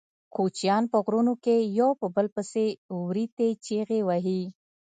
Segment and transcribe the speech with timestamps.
[0.35, 2.63] کوچیان په غرونو کې یو په بل پسې
[3.03, 4.41] وریتې چیغې وهي.